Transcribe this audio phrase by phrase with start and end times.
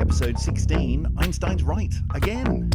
[0.00, 2.70] episode 16 Einstein's Right again.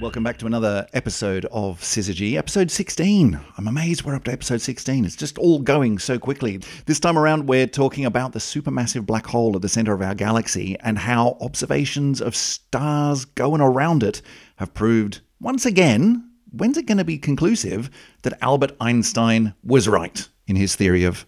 [0.00, 3.40] Welcome back to another episode of Syzygy, episode 16.
[3.56, 5.04] I'm amazed we're up to episode 16.
[5.04, 6.60] It's just all going so quickly.
[6.86, 10.14] This time around, we're talking about the supermassive black hole at the center of our
[10.14, 14.22] galaxy and how observations of stars going around it
[14.56, 17.90] have proved, once again, when's it going to be conclusive,
[18.22, 21.26] that Albert Einstein was right in his theory of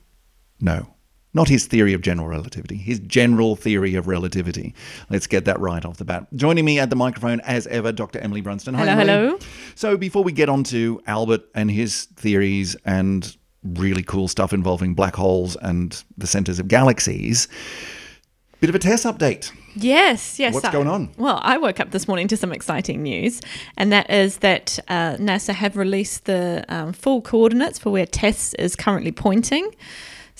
[0.61, 0.95] no.
[1.33, 4.75] Not his theory of general relativity, his general theory of relativity.
[5.11, 6.27] Let's get that right off the bat.
[6.34, 8.19] Joining me at the microphone, as ever, Dr.
[8.19, 8.77] Emily Brunsden.
[8.77, 9.07] Hello, Emily.
[9.07, 9.38] hello.
[9.77, 14.95] So, before we get on to Albert and his theories and really cool stuff involving
[14.95, 17.47] black holes and the centers of galaxies,
[18.60, 19.52] bit of a TESS update.
[19.74, 20.52] Yes, yes.
[20.52, 21.10] What's I- going on?
[21.16, 23.40] Well, I woke up this morning to some exciting news,
[23.77, 28.55] and that is that uh, NASA have released the um, full coordinates for where TESS
[28.55, 29.71] is currently pointing.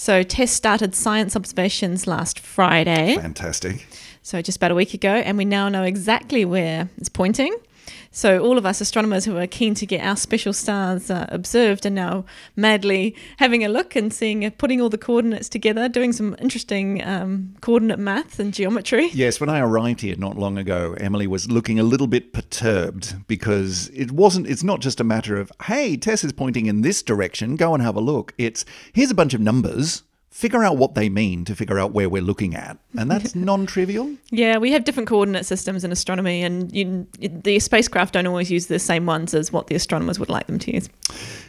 [0.01, 3.87] So TESS started science observations last Friday, Fantastic.
[4.23, 7.55] so just about a week ago, and we now know exactly where it's pointing.
[8.11, 11.87] So all of us astronomers who are keen to get our special stars uh, observed
[11.87, 12.25] are now
[12.57, 17.05] madly having a look and seeing, uh, putting all the coordinates together, doing some interesting
[17.05, 19.11] um, coordinate math and geometry.
[19.13, 23.27] Yes, when I arrived here not long ago, Emily was looking a little bit perturbed
[23.29, 27.03] because it wasn't, it's not just a matter of, hey, TESS is pointing in this
[27.03, 28.35] direction, go and have a look.
[28.39, 32.09] It's, here's a bunch of numbers, figure out what they mean to figure out where
[32.09, 32.79] we're looking at.
[32.97, 34.17] And that's non trivial.
[34.31, 38.67] Yeah, we have different coordinate systems in astronomy, and you, the spacecraft don't always use
[38.67, 40.89] the same ones as what the astronomers would like them to use.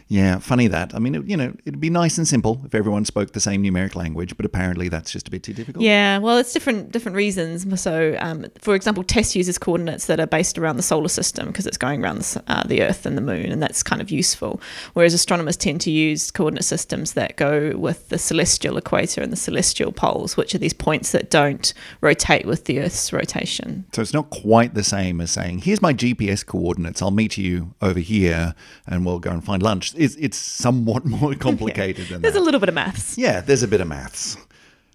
[0.08, 0.94] Yeah, funny that.
[0.94, 3.62] I mean, it, you know, it'd be nice and simple if everyone spoke the same
[3.62, 5.82] numeric language, but apparently that's just a bit too difficult.
[5.82, 7.80] Yeah, well, it's different different reasons.
[7.80, 11.66] So, um, for example, TESS uses coordinates that are based around the solar system because
[11.66, 14.60] it's going around the, uh, the Earth and the Moon, and that's kind of useful.
[14.92, 19.36] Whereas astronomers tend to use coordinate systems that go with the celestial equator and the
[19.36, 23.84] celestial poles, which are these points that don't rotate with the Earth's rotation.
[23.92, 27.74] So it's not quite the same as saying, here's my GPS coordinates, I'll meet you
[27.80, 28.54] over here
[28.86, 29.94] and we'll go and find lunch.
[29.96, 32.22] It's, it's somewhat more complicated than There's that.
[32.22, 33.16] There's a little bit of maths.
[33.18, 34.36] Yeah, there's a bit of maths.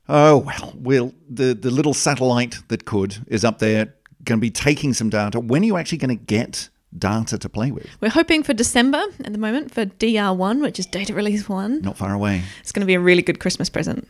[0.09, 4.49] Oh well, we'll the the little satellite that could is up there, going to be
[4.49, 5.39] taking some data.
[5.39, 7.87] When are you actually going to get data to play with?
[8.01, 11.81] We're hoping for December at the moment for DR1, which is data release one.
[11.81, 12.43] Not far away.
[12.61, 14.07] It's going to be a really good Christmas present.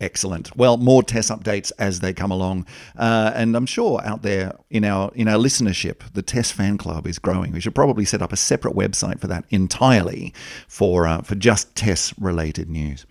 [0.00, 0.56] Excellent.
[0.56, 2.66] Well, more TESS updates as they come along,
[2.96, 7.04] uh, and I'm sure out there in our in our listenership, the TESS fan club
[7.04, 7.50] is growing.
[7.50, 10.32] We should probably set up a separate website for that entirely
[10.68, 13.06] for uh, for just TESS related news.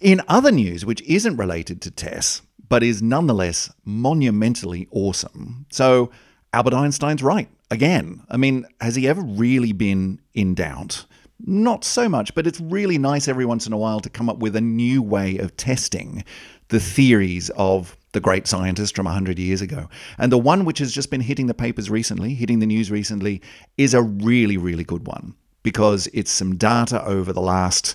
[0.00, 5.66] In other news, which isn't related to TESS, but is nonetheless monumentally awesome.
[5.70, 6.10] So
[6.52, 8.22] Albert Einstein's right again.
[8.28, 11.06] I mean, has he ever really been in doubt?
[11.44, 14.38] Not so much, but it's really nice every once in a while to come up
[14.38, 16.24] with a new way of testing
[16.68, 19.88] the theories of the great scientist from 100 years ago.
[20.18, 23.40] And the one which has just been hitting the papers recently, hitting the news recently,
[23.78, 27.94] is a really, really good one because it's some data over the last,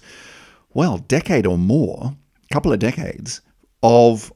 [0.73, 2.15] well, decade or more,
[2.51, 3.41] couple of decades,
[3.83, 4.33] of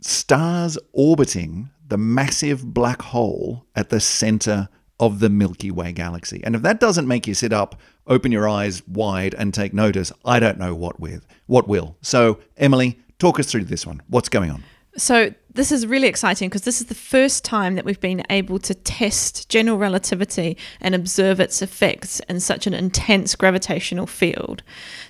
[0.00, 4.68] stars orbiting the massive black hole at the center
[5.00, 6.40] of the Milky Way galaxy.
[6.44, 10.12] And if that doesn't make you sit up, open your eyes wide and take notice,
[10.24, 11.96] I don't know what with what will.
[12.00, 14.02] So, Emily, talk us through this one.
[14.08, 14.62] What's going on?
[14.96, 18.58] So this is really exciting because this is the first time that we've been able
[18.58, 24.62] to test general relativity and observe its effects in such an intense gravitational field.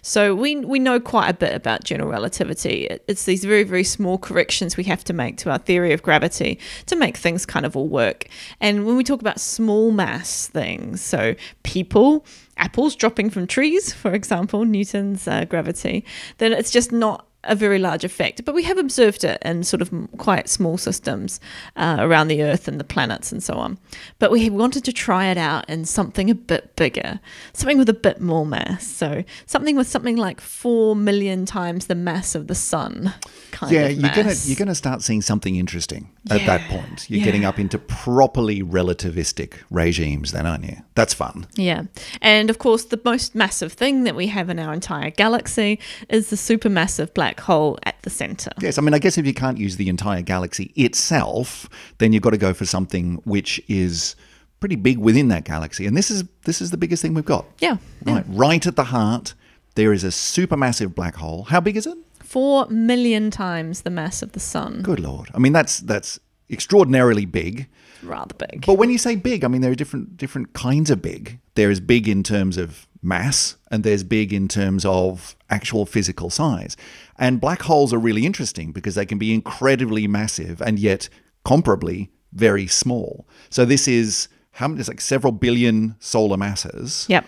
[0.03, 2.87] So we we know quite a bit about general relativity.
[3.09, 6.59] It's these very very small corrections we have to make to our theory of gravity
[6.87, 8.27] to make things kind of all work.
[8.61, 12.27] And when we talk about small mass things, so people,
[12.59, 16.05] apples dropping from trees, for example, Newton's uh, gravity,
[16.39, 19.83] then it's just not a very large effect, but we have observed it in sort
[19.83, 21.41] of quite small systems
[21.77, 23.79] uh, around the Earth and the planets and so on.
[24.19, 27.21] But we wanted to try it out in something a bit bigger,
[27.53, 28.87] something with a bit more mass.
[28.87, 33.13] So something with something like four million times the mass of the Sun.
[33.51, 34.17] Kind yeah, of you're mass.
[34.17, 37.09] gonna you're gonna start seeing something interesting at that point.
[37.09, 37.25] You're yeah.
[37.25, 40.77] getting up into properly relativistic regimes, then, aren't you?
[40.95, 41.47] That's fun.
[41.57, 41.85] Yeah.
[42.21, 46.31] And of course, the most massive thing that we have in our entire galaxy is
[46.31, 48.51] the supermassive black hole at the center.
[48.61, 52.23] Yes, I mean, I guess if you can't use the entire galaxy itself, then you've
[52.23, 54.17] got to go for something which is
[54.61, 55.87] pretty big within that galaxy.
[55.87, 57.47] And this is this is the biggest thing we've got.
[57.59, 57.77] Yeah.
[58.07, 58.15] yeah.
[58.15, 59.35] Right, right at the heart,
[59.75, 61.45] there is a supermassive black hole.
[61.45, 61.99] How big is it?
[62.23, 64.83] Four million times the mass of the sun.
[64.83, 65.31] Good lord!
[65.35, 66.19] I mean, that's that's
[66.51, 67.69] extraordinarily big.
[68.03, 68.67] Rather big.
[68.67, 71.39] But when you say big, I mean there are different different kinds of big.
[71.55, 76.31] There is big in terms of mass, and there's big in terms of actual physical
[76.31, 76.77] size.
[77.19, 81.09] And black holes are really interesting because they can be incredibly massive and yet
[81.47, 83.27] comparably very small.
[83.51, 84.81] So this is how many?
[84.81, 87.07] It's like several billion solar masses.
[87.09, 87.27] Yep.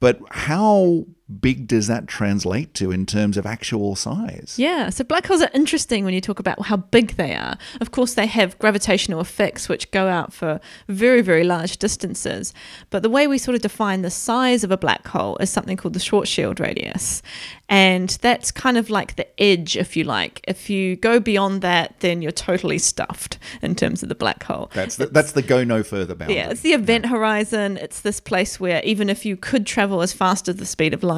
[0.00, 4.54] But how big does that translate to in terms of actual size?
[4.56, 7.58] Yeah, so black holes are interesting when you talk about how big they are.
[7.80, 12.54] Of course, they have gravitational effects which go out for very, very large distances.
[12.90, 15.76] But the way we sort of define the size of a black hole is something
[15.76, 17.22] called the Schwarzschild radius.
[17.68, 20.40] And that's kind of like the edge, if you like.
[20.48, 24.70] If you go beyond that, then you're totally stuffed in terms of the black hole.
[24.72, 26.36] That's the, that's the go no further boundary.
[26.36, 27.76] Yeah, it's the event horizon.
[27.76, 31.02] It's this place where even if you could travel as fast as the speed of
[31.02, 31.17] light,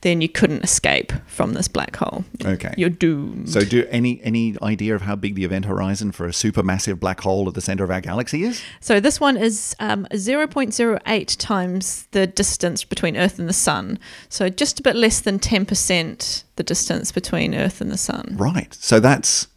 [0.00, 2.24] then you couldn't escape from this black hole.
[2.44, 2.74] Okay.
[2.76, 3.48] You're doomed.
[3.50, 7.20] So, do any any idea of how big the event horizon for a supermassive black
[7.20, 8.62] hole at the center of our galaxy is?
[8.80, 13.98] So this one is um, 0.08 times the distance between Earth and the Sun.
[14.28, 18.36] So just a bit less than 10% the distance between Earth and the Sun.
[18.38, 18.72] Right.
[18.74, 19.48] So that's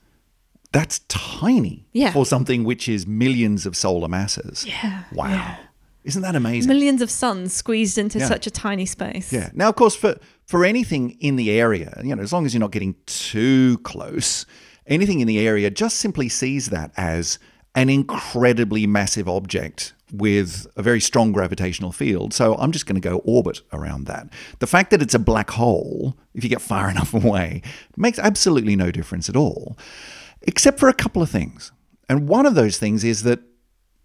[0.73, 2.11] that's tiny Yeah.
[2.11, 4.65] for something which is millions of solar masses.
[4.67, 5.03] Yeah.
[5.13, 5.29] Wow.
[5.29, 5.57] yeah.
[6.03, 6.69] Isn't that amazing?
[6.69, 8.27] Millions of suns squeezed into Yeah.
[8.27, 9.31] such a tiny space.
[9.33, 9.49] Yeah.
[9.53, 10.15] Now, of course, for
[10.45, 14.45] for anything in the area, you know, as long as you're not getting too close,
[14.85, 17.37] anything in the area just simply sees that as
[17.75, 22.33] an incredibly massive object with a very strong gravitational field.
[22.33, 24.29] So I'm just going to go orbit around that.
[24.59, 27.61] The fact that it's a black hole, if you get far enough away,
[27.97, 29.77] makes absolutely no difference at all,
[30.43, 31.73] except for a couple of things.
[32.07, 33.41] And one of those things is that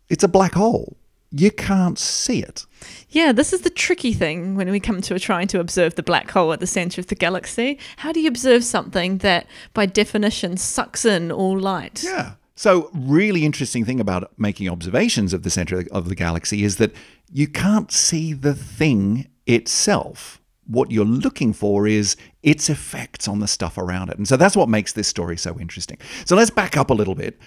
[0.09, 0.97] it's a black hole.
[1.33, 2.67] You can't see it.
[3.09, 6.31] Yeah, this is the tricky thing when we come to trying to observe the black
[6.31, 7.79] hole at the center of the galaxy.
[7.97, 12.03] How do you observe something that, by definition, sucks in all light?
[12.05, 12.35] Yeah.
[12.55, 16.93] So, really interesting thing about making observations of the center of the galaxy is that
[17.33, 20.41] you can't see the thing itself.
[20.67, 24.19] What you're looking for is its effects on the stuff around it.
[24.19, 25.99] And so that's what makes this story so interesting.
[26.25, 27.39] So let's back up a little bit.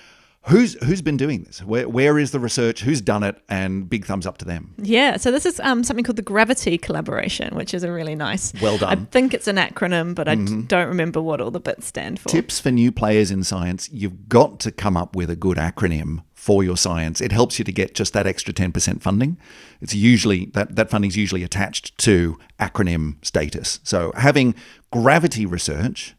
[0.48, 1.64] Who's who's been doing this?
[1.64, 2.82] Where where is the research?
[2.82, 3.36] Who's done it?
[3.50, 4.76] And big thumbs up to them.
[4.78, 8.54] Yeah, so this is um, something called the Gravity Collaboration, which is a really nice.
[8.62, 8.96] Well done.
[8.96, 9.04] Mm-hmm.
[9.04, 12.20] I think it's an acronym, but I d- don't remember what all the bits stand
[12.20, 12.30] for.
[12.30, 16.24] Tips for new players in science: you've got to come up with a good acronym
[16.36, 17.22] for your science.
[17.22, 19.38] It helps you to get just that extra ten percent funding.
[19.82, 23.80] It's usually that that funding is usually attached to acronym status.
[23.84, 24.54] So having
[24.92, 26.14] gravity research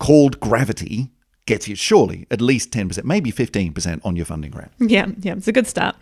[0.00, 1.12] called gravity
[1.46, 4.70] gets you surely at least 10%, maybe 15% on your funding grant.
[4.78, 5.96] Yeah, yeah, it's a good start.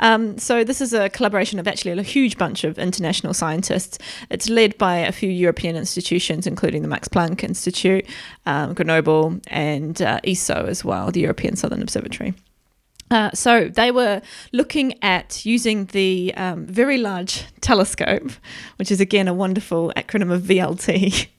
[0.00, 3.98] Um, so this is a collaboration of actually a huge bunch of international scientists.
[4.30, 8.04] It's led by a few European institutions, including the Max Planck Institute,
[8.46, 12.34] um, Grenoble, and uh, ESO as well, the European Southern Observatory.
[13.12, 14.22] Uh, so they were
[14.52, 18.30] looking at using the um, Very Large Telescope,
[18.76, 21.28] which is again a wonderful acronym of VLT.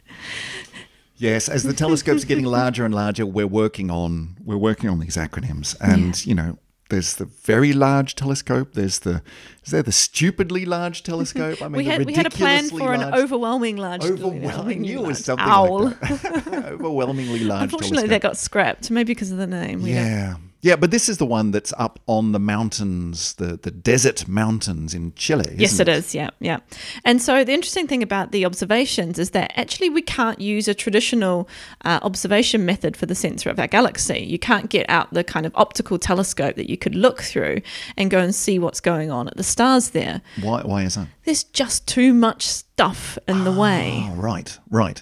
[1.22, 5.00] Yes, as the telescopes are getting larger and larger, we're working on we're working on
[5.00, 6.58] these acronyms, and you know,
[6.90, 8.74] there's the very large telescope.
[8.74, 9.22] There's the
[9.64, 11.62] is there the stupidly large telescope?
[11.62, 14.04] I mean, we had we had a plan for an large- overwhelming large.
[14.04, 14.82] overwhelming.
[14.82, 15.84] Knew was something owl.
[15.86, 16.48] like that.
[16.74, 18.10] overwhelmingly large Unfortunately, telescope.
[18.10, 19.82] that got scrapped, maybe because of the name.
[19.82, 20.38] Yeah.
[20.62, 24.94] Yeah, but this is the one that's up on the mountains, the, the desert mountains
[24.94, 25.56] in Chile.
[25.58, 26.14] Yes, isn't it is.
[26.14, 26.60] Yeah, yeah.
[27.04, 30.76] And so the interesting thing about the observations is that actually we can't use a
[30.76, 31.50] traditional
[31.84, 34.20] uh, observation method for the center of our galaxy.
[34.20, 37.62] You can't get out the kind of optical telescope that you could look through
[37.98, 40.22] and go and see what's going on at the stars there.
[40.42, 41.08] Why, why is that?
[41.26, 44.08] There's just too much stuff in the way.
[44.08, 45.02] Oh, right, right.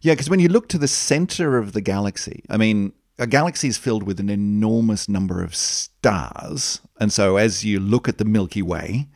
[0.00, 3.68] Yeah, because when you look to the center of the galaxy, I mean, a galaxy
[3.68, 6.80] is filled with an enormous number of stars.
[7.00, 9.08] And so as you look at the Milky Way,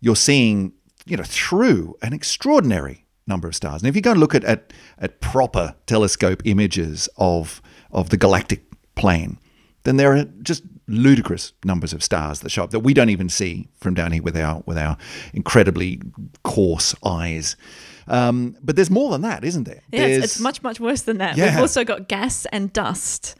[0.00, 0.72] you're seeing,
[1.06, 3.82] you know, through an extraordinary number of stars.
[3.82, 7.60] And if you go and look at, at, at proper telescope images of,
[7.90, 8.62] of the galactic
[8.94, 9.38] plane,
[9.84, 13.28] then there are just ludicrous numbers of stars that show up that we don't even
[13.28, 14.96] see from down here with our with our
[15.34, 16.00] incredibly
[16.42, 17.56] coarse eyes.
[18.08, 19.82] Um, but there's more than that, isn't there?
[19.92, 21.36] Yeah, it's, There's- it's much, much worse than that.
[21.36, 21.50] Yeah.
[21.52, 23.34] We've also got gas and dust.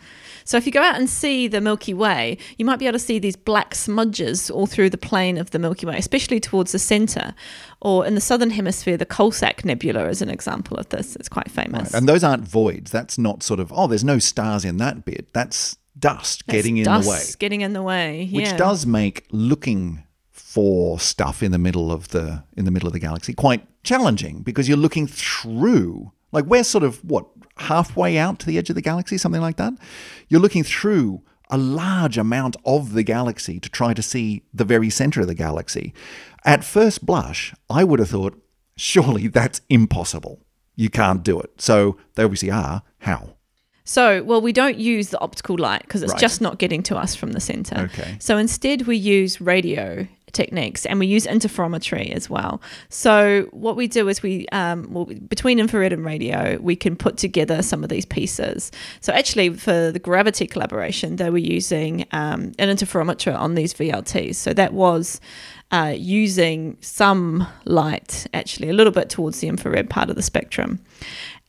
[0.44, 3.04] So if you go out and see the Milky Way, you might be able to
[3.04, 6.78] see these black smudges all through the plane of the Milky Way, especially towards the
[6.78, 7.34] center.
[7.82, 11.16] Or in the southern hemisphere, the Coalsack Nebula is an example of this.
[11.16, 11.92] It's quite famous.
[11.92, 12.90] And those aren't voids.
[12.90, 15.34] That's not sort of, oh, there's no stars in that bit.
[15.34, 17.22] That's dust That's getting in dust the way.
[17.38, 18.30] Getting in the way.
[18.32, 22.92] Which does make looking for stuff in the middle of the in the middle of
[22.94, 27.24] the galaxy quite challenging because you're looking through like we're sort of what
[27.56, 29.72] halfway out to the edge of the galaxy something like that
[30.28, 34.90] you're looking through a large amount of the galaxy to try to see the very
[34.90, 35.94] center of the galaxy.
[36.44, 38.34] At first blush, I would have thought,
[38.76, 40.44] surely that's impossible.
[40.76, 41.50] You can't do it.
[41.56, 42.82] So they obviously are.
[42.98, 43.20] How?
[43.84, 46.20] So, well, we don't use the optical light because it's Right.
[46.20, 47.88] just not getting to us from the center.
[47.94, 48.18] Okay.
[48.20, 52.60] So instead, we use radio techniques and we use interferometry as well.
[52.88, 57.16] So what we do is we, um, well, between infrared and radio, we can put
[57.16, 58.70] together some of these pieces.
[59.00, 64.36] So actually, for the gravity collaboration, they were using um, an interferometer on these VLTs.
[64.36, 65.20] So that was
[65.70, 70.80] uh, using some light, actually, a little bit towards the infrared part of the spectrum.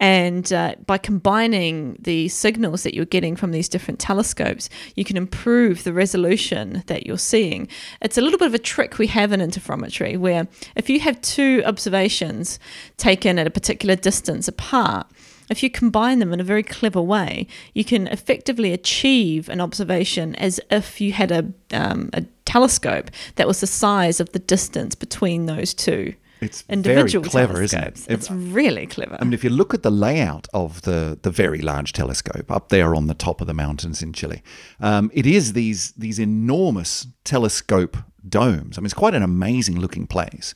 [0.02, 5.18] And uh, by combining the signals that you're getting from these different telescopes, you can
[5.18, 7.68] improve the resolution that you're seeing.
[8.02, 11.20] It's a little bit of a trick we have in interferometry where if you have
[11.22, 12.60] two observations
[12.98, 15.08] taken at a particular distance apart,
[15.50, 20.36] if you combine them in a very clever way, you can effectively achieve an observation
[20.36, 24.96] as if you had a, um, a telescope that was the size of the distance
[24.96, 27.96] between those two It's individual very clever, isn't it?
[27.96, 28.08] telescopes.
[28.08, 29.18] It's really clever.
[29.20, 32.70] I mean, if you look at the layout of the, the very large telescope up
[32.70, 34.41] there on the top of the mountains in Chile,
[34.79, 38.77] um, it is these these enormous telescope domes.
[38.77, 40.56] I mean, it's quite an amazing looking place.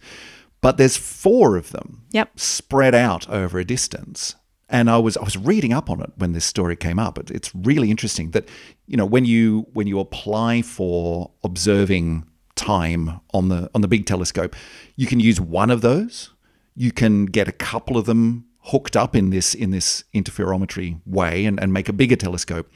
[0.61, 2.39] But there's four of them Yep.
[2.39, 4.35] spread out over a distance.
[4.73, 7.19] And I was I was reading up on it when this story came up.
[7.19, 8.49] It, it's really interesting that
[8.87, 12.25] you know when you when you apply for observing
[12.55, 14.55] time on the on the big telescope,
[14.95, 16.31] you can use one of those.
[16.75, 21.45] You can get a couple of them hooked up in this in this interferometry way
[21.45, 22.67] and, and make a bigger telescope.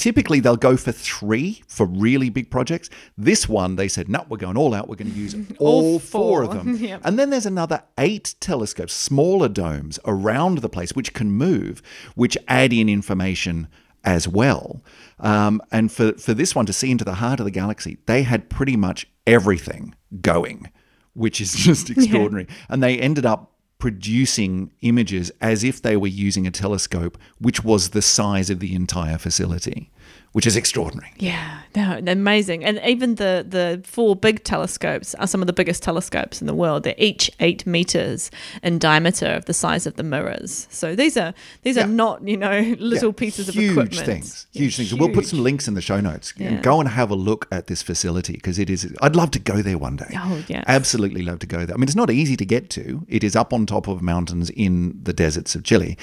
[0.00, 2.88] Typically, they'll go for three for really big projects.
[3.18, 4.88] This one, they said, no, we're going all out.
[4.88, 6.42] We're going to use all, four.
[6.42, 6.76] of them.
[6.80, 7.02] Yep.
[7.04, 11.82] And then there's another eight telescopes, smaller domes around the place, which can move,
[12.14, 13.68] which add in information
[14.02, 14.82] as well.
[15.18, 18.22] Um, and for, for this one to see into the heart of the galaxy, they
[18.22, 20.70] had pretty much everything going,
[21.12, 22.46] which is just extraordinary.
[22.70, 27.90] And they ended up producing images as if they were using a telescope, which was
[27.90, 29.90] the size of the entire facility,
[30.32, 31.12] which is extraordinary.
[31.18, 32.64] Yeah, no, they're amazing.
[32.64, 36.54] And even the the four big telescopes are some of the biggest telescopes in the
[36.54, 36.84] world.
[36.84, 38.30] They're each eight meters
[38.62, 40.68] in diameter of the size of the mirrors.
[40.70, 41.84] So these are these Yeah.
[41.84, 44.06] are not you know little Yeah, pieces of huge equipment.
[44.06, 44.94] things, Yeah, huge things.
[44.94, 46.48] We'll put some links in the show notes Yeah.
[46.48, 48.86] and go and have a look at this facility because it is.
[49.02, 50.14] I'd love to go there one day.
[50.16, 50.64] Oh, yes.
[50.68, 51.74] absolutely love to go there.
[51.74, 53.04] I mean, it's not easy to get to.
[53.08, 55.96] It is up on top of mountains in the deserts of Chile.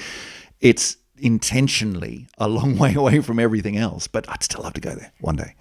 [0.60, 4.94] It's intentionally a long way away from everything else, but I'd still love to go
[4.94, 5.54] there one day.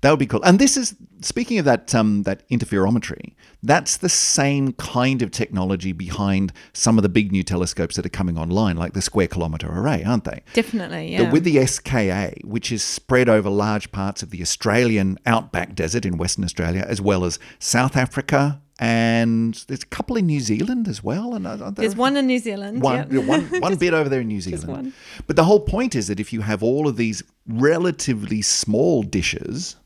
[0.00, 0.42] That would be cool.
[0.42, 3.34] And this is speaking of that um, that interferometry.
[3.62, 8.10] That's the same kind of technology behind some of the big new telescopes that are
[8.10, 10.42] coming online, like the Square Kilometre Array, aren't they?
[10.52, 11.24] Definitely, yeah.
[11.24, 16.04] But with the SKA, which is spread over large parts of the Australian outback desert
[16.04, 20.88] in Western Australia, as well as South Africa, and there's a couple in New Zealand
[20.88, 21.34] as well.
[21.34, 22.82] And uh, There's one in New Zealand.
[22.82, 23.24] one, yep.
[23.24, 24.68] one, one bit over there in New Zealand.
[24.68, 24.92] one.
[25.26, 29.76] But the whole point is that if you have all of these relatively small dishes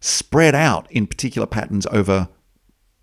[0.00, 2.28] spread out in particular patterns over,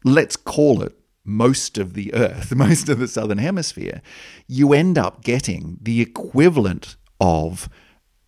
[0.04, 4.02] let's call it most of the Earth, most of the southern hemisphere,
[4.48, 7.70] you end up getting the equivalent of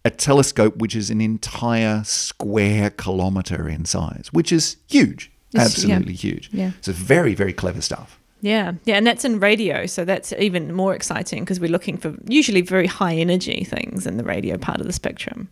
[0.05, 5.32] a telescope which is an entire square kilometer in size, which is huge.
[5.53, 5.95] It's- yeah.
[5.95, 6.50] Absolutely huge.
[6.53, 6.72] Yeah.
[6.81, 8.19] So very, very clever stuff.
[8.41, 12.13] Yeah, yeah, and that's in radio, so that's even more exciting because we're looking for
[12.27, 15.48] usually very high energy things in the radio part of the spectrum.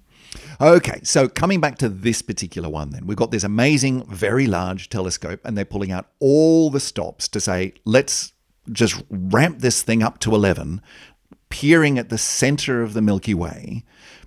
[0.60, 4.89] Okay, so coming back to this particular one, then we've got this amazing, very large
[4.89, 8.34] telescope, and they're pulling out all the stops to say, let's
[8.74, 10.81] just ramp this thing up to 11,
[11.50, 13.86] peering at the center of the Milky Way,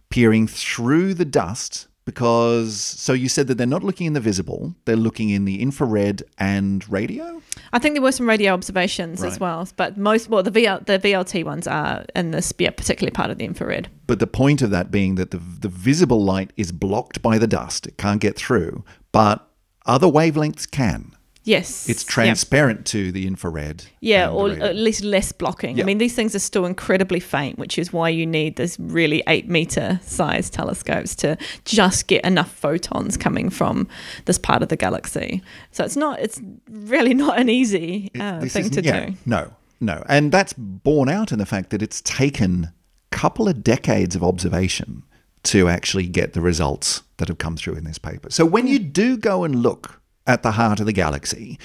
[0.09, 1.87] peering through the dust.
[2.05, 5.63] Because, so you said that they're not looking in the visible, they're looking in the
[5.63, 7.41] infrared and radio?
[7.73, 9.33] I think there were some radio observations Right.
[9.33, 13.11] as well, but most well the VL, the VLT ones are in this yeah, particularly
[13.13, 13.89] part of the infrared.
[14.07, 17.47] But the point of that being that the, the visible light is blocked by the
[17.47, 19.49] dust, it can't get through, but
[19.87, 21.13] other wavelengths can.
[21.47, 23.85] Yes, It's transparent to the infrared.
[24.01, 25.77] Yeah, or at least less blocking.
[25.77, 25.85] Yeah.
[25.85, 29.23] I mean, these things are still incredibly faint, which is why you need this really
[29.29, 31.37] eight meter size telescopes to
[31.67, 33.87] just get enough photons coming from
[34.25, 35.43] this part of the galaxy.
[35.71, 39.15] So it's not, it's really not an easy uh, thing to yeah, do.
[39.27, 40.03] No, no.
[40.09, 42.73] And that's borne out in the fact that it's taken
[43.13, 45.03] a couple of decades of observation
[45.43, 48.31] to actually get the results that have come through in this paper.
[48.31, 51.59] So when you do go and look at the heart of the galaxy,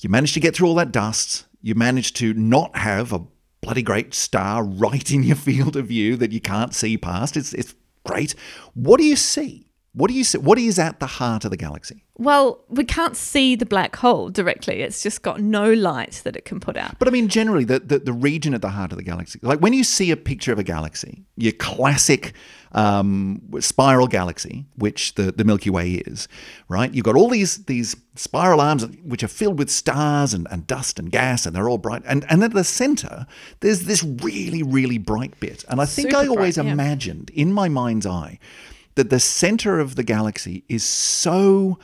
[0.00, 3.24] you manage to get through all that dust, you manage to not have a
[3.60, 7.36] bloody great star right in your field of view that you can't see past.
[7.36, 8.34] It's, it's great.
[8.74, 9.65] What do you see?
[9.96, 12.04] What do you say, what is at the heart of the galaxy?
[12.18, 14.82] Well, we can't see the black hole directly.
[14.82, 16.98] It's just got no light that it can put out.
[16.98, 19.60] But I mean, generally, the, the, the region at the heart of the galaxy, like
[19.60, 22.34] when you see a picture of a galaxy, your classic
[22.72, 26.28] um, spiral galaxy, which the, the Milky Way is,
[26.68, 26.92] right?
[26.92, 30.98] You've got all these these spiral arms which are filled with stars and, and dust
[30.98, 32.02] and gas, and they're all bright.
[32.04, 33.26] And, and at the center,
[33.60, 35.64] there's this really, really bright bit.
[35.70, 36.72] And I think Super I always bright, yeah.
[36.72, 38.38] imagined in my mind's eye
[38.96, 41.78] that the center of the galaxy is so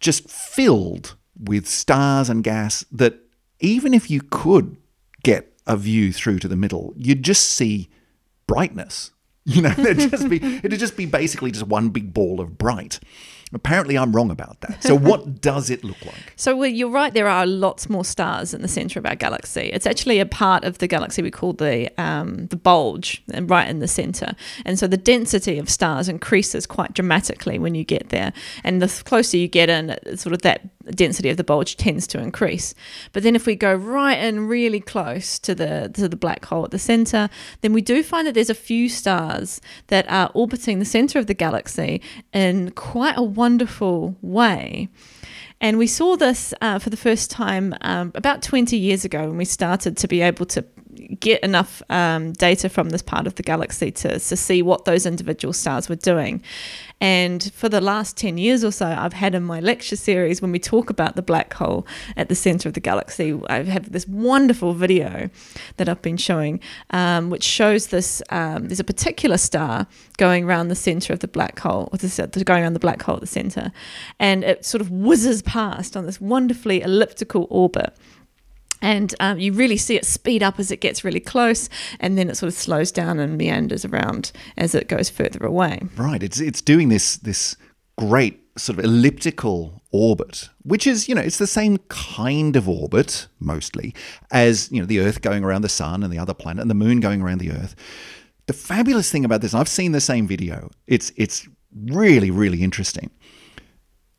[0.00, 3.20] just filled with stars and gas that
[3.60, 4.76] even if you could
[5.22, 7.88] get a view through to the middle, you'd just see
[8.46, 9.12] brightness.
[9.44, 12.98] You know, it'd just be it'd just be basically just one big ball of bright.
[13.54, 14.82] Apparently, I'm wrong about that.
[14.82, 16.32] So, what does it look like?
[16.36, 17.12] So well, you're right.
[17.12, 19.70] There are lots more stars in the center of our galaxy.
[19.72, 23.68] It's actually a part of the galaxy we call the um, the bulge, and right
[23.68, 24.34] in the center.
[24.64, 28.32] And so the density of stars increases quite dramatically when you get there.
[28.62, 30.62] And the closer you get in, sort of that
[30.92, 32.74] density of the bulge tends to increase.
[33.12, 36.64] But then if we go right in really close to the to the black hole
[36.64, 37.28] at the center,
[37.60, 41.26] then we do find that there's a few stars that are orbiting the center of
[41.26, 42.00] the galaxy
[42.32, 44.88] in quite a wonderful way.
[45.60, 49.36] And we saw this uh, for the first time um, about 20 years ago when
[49.36, 50.64] we started to be able to
[51.20, 55.06] get enough um, data from this part of the galaxy to, to see what those
[55.06, 56.42] individual stars were doing.
[57.00, 60.52] And for the last 10 years or so, I've had in my lecture series when
[60.52, 61.86] we talk about the black hole
[62.16, 65.28] at the center of the galaxy, I have had this wonderful video
[65.76, 66.60] that I've been showing,
[66.90, 68.22] um, which shows this.
[68.30, 69.86] Um, there's a particular star
[70.16, 73.16] going around the center of the black hole, or this, going around the black hole
[73.16, 73.72] at the center,
[74.18, 77.94] and it sort of whizzes past on this wonderfully elliptical orbit.
[78.84, 82.28] And um, you really see it speed up as it gets really close, and then
[82.28, 85.80] it sort of slows down and meanders around as it goes further away.
[85.96, 86.22] Right.
[86.22, 87.56] It's it's doing this this
[87.96, 93.26] great sort of elliptical orbit, which is you know it's the same kind of orbit
[93.40, 93.94] mostly
[94.30, 96.74] as you know the Earth going around the Sun and the other planet and the
[96.74, 97.74] Moon going around the Earth.
[98.46, 100.70] The fabulous thing about this, I've seen the same video.
[100.86, 103.10] It's it's really really interesting.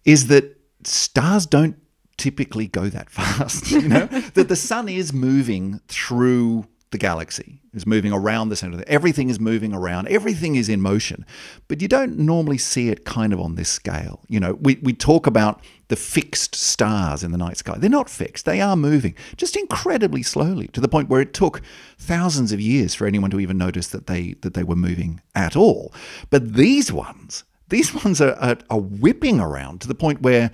[0.06, 1.78] Is that stars don't
[2.18, 3.72] typically go that fast.
[3.72, 8.82] You know that the sun is moving through the galaxy, is moving around the center.
[8.88, 10.08] Everything is moving around.
[10.08, 11.26] Everything is in motion,
[11.68, 14.22] but you don't normally see it kind of on this scale.
[14.30, 17.76] You know, we we talk about the fixed stars in the night sky.
[17.78, 18.46] They're not fixed.
[18.46, 21.62] They are moving just incredibly slowly to the point where it took
[21.98, 25.56] thousands of years for anyone to even notice that they that they were moving at
[25.56, 25.94] all.
[26.30, 30.52] But these ones, these ones are, are, are whipping around to the point where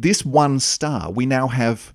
[0.00, 1.92] this one star, we now have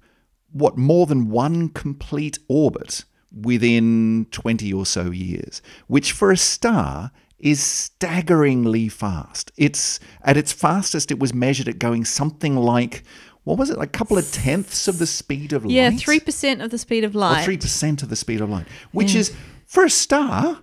[0.51, 7.11] what more than one complete orbit within 20 or so years, which for a star
[7.39, 9.51] is staggeringly fast.
[9.57, 13.03] It's at its fastest it was measured at going something like
[13.43, 15.73] what was it, like a couple of tenths of the speed of light?
[15.73, 17.27] Yeah, three percent of the speed of light.
[17.27, 17.45] or light.
[17.45, 19.33] three percent of the speed of light, which is
[19.65, 20.59] for a star.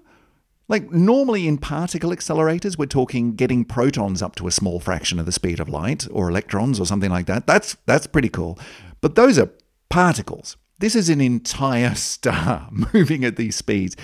[0.71, 5.27] Like normally in particle accelerators, we're talking getting protons up to a small fraction of
[5.27, 7.49] the speed of light, or electrons, or something like that.
[7.49, 8.57] That's that's pretty cool.
[9.01, 9.51] But those are
[9.89, 10.57] particles.
[10.79, 13.97] This is an entire star moving at these speeds.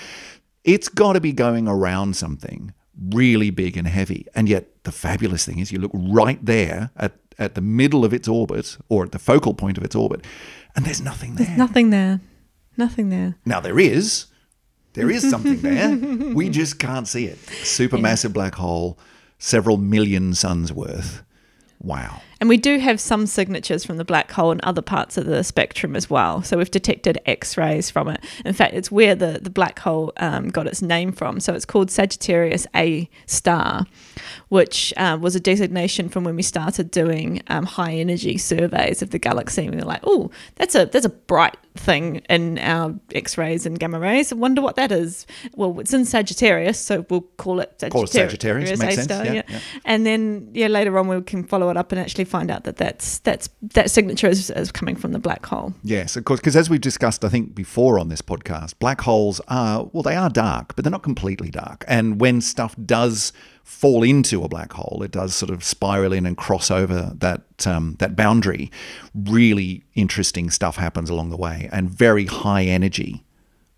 [0.65, 2.75] It's got to be going around something
[3.11, 4.27] really big and heavy.
[4.35, 8.13] And yet, the fabulous thing is, you look right there at, at the middle of
[8.13, 10.25] its orbit, or at the focal point of its orbit,
[10.75, 11.47] and there's nothing there.
[11.47, 12.21] There's nothing there.
[12.77, 13.37] Nothing there.
[13.45, 14.27] Now there is,
[14.97, 16.35] there is something there.
[16.35, 17.39] We just can't see it.
[17.63, 18.99] Supermassive black hole,
[19.39, 21.23] several million suns worth.
[21.81, 22.23] Wow.
[22.41, 25.43] And we do have some signatures from the black hole in other parts of the
[25.43, 26.43] spectrum as well.
[26.43, 28.23] So we've detected X rays from it.
[28.45, 31.41] In fact, it's where the, the black hole um, got its name from.
[31.41, 33.87] So it's called Sagittarius A star,
[34.49, 39.11] which uh, was a designation from when we started doing um, high energy surveys of
[39.11, 39.65] the galaxy.
[39.65, 43.65] And we were like, oh, that's a that's a bright thing in our X rays
[43.65, 44.33] and gamma rays.
[44.33, 45.27] I wonder what that is.
[45.55, 47.93] Well, it's in Sagittarius, so we'll call it Sagittarius.
[47.93, 49.61] Call it Sagittarius, makes A sense, star, yeah, yeah.
[49.85, 52.77] and then yeah, later on we can follow it up and actually find out that
[52.77, 55.75] that's that's that signature is, is coming from the black hole.
[55.83, 59.41] Yes, of course, because as we've discussed, I think before on this podcast, black holes
[59.49, 61.85] are, well, they are dark, but they're not completely dark.
[61.89, 66.27] And when stuff does fall into a black hole, it does sort of spiral in
[66.27, 68.71] and cross over that, um, that boundary.
[69.15, 73.25] Really interesting stuff happens along the way and very high energy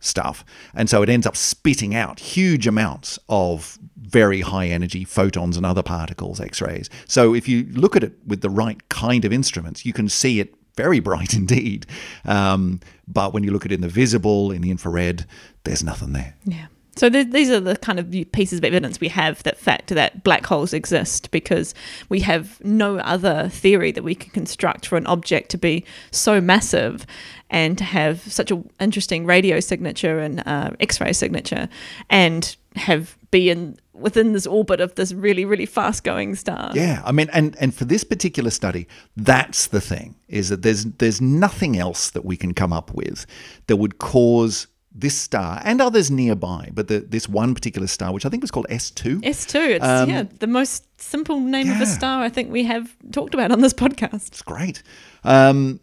[0.01, 0.45] stuff.
[0.75, 5.67] And so it ends up spitting out huge amounts of very high energy photons and
[5.67, 6.89] other particles, X rays.
[7.07, 10.41] So if you look at it with the right kind of instruments, you can see
[10.41, 11.87] it very bright indeed.
[12.25, 15.27] Um, but when you look at it in the visible, in the infrared,
[15.65, 16.35] there's nothing there.
[16.45, 16.67] Yeah.
[16.99, 20.25] So th- these are the kind of pieces of evidence we have that fact that
[20.25, 21.75] black holes exist because
[22.09, 26.41] we have no other theory that we can construct for an object to be so
[26.41, 27.07] massive
[27.51, 31.69] and to have such an interesting radio signature and uh, X-ray signature
[32.11, 36.71] and have be in within this orbit of this really really fast going star.
[36.75, 40.85] Yeah, I mean, and and for this particular study, that's the thing is that there's
[40.85, 43.27] there's nothing else that we can come up with
[43.67, 44.67] that would cause
[45.01, 48.51] this star and others nearby, but the, this one particular star, which I think was
[48.51, 49.21] called S2.
[49.23, 52.97] S2, it's Um, yeah, the most simple name of a star I think we have
[53.13, 54.29] talked about on this podcast.
[54.29, 54.83] It's great.
[55.23, 55.81] Um,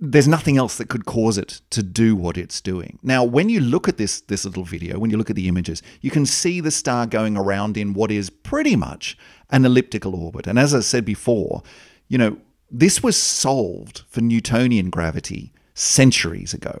[0.00, 3.00] there's nothing else that could cause it to do what it's doing.
[3.02, 5.82] Now, when you look at this this little video, when you look at the images,
[6.00, 9.18] you can see the star going around in what is pretty much
[9.50, 10.46] an elliptical orbit.
[10.46, 11.64] And as I said before,
[12.06, 12.36] you know,
[12.70, 16.80] this was solved for Newtonian gravity centuries ago.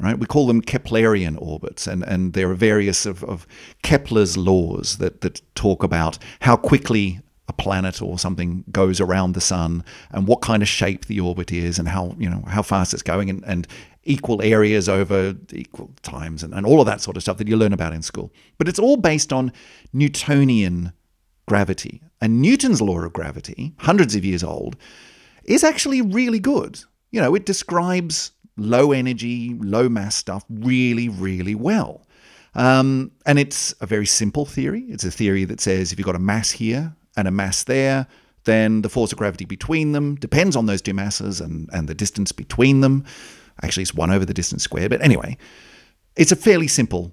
[0.00, 0.16] Right?
[0.16, 3.48] We call them Keplerian orbits, and, and there are various of, of
[3.82, 9.40] Kepler's laws that, that talk about how quickly a planet or something goes around the
[9.40, 12.92] sun and what kind of shape the orbit is and how you know how fast
[12.92, 13.66] it's going and, and
[14.04, 17.56] equal areas over equal times and, and all of that sort of stuff that you
[17.56, 18.32] learn about in school.
[18.56, 19.52] But it's all based on
[19.92, 20.92] newtonian
[21.46, 22.02] gravity.
[22.20, 24.76] And newton's law of gravity hundreds of years old
[25.44, 26.80] is actually really good.
[27.10, 32.06] You know it describes low energy low mass stuff really really well
[32.54, 34.84] um, and it's a very simple theory.
[34.88, 38.06] It's a theory that says if you've got a mass here and a mass there,
[38.44, 41.94] then the force of gravity between them depends on those two masses and, and the
[41.94, 43.04] distance between them.
[43.62, 44.90] Actually, it's one over the distance squared.
[44.90, 45.36] But anyway,
[46.16, 47.12] it's a fairly simple